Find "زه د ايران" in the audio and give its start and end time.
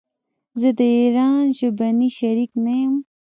0.59-1.45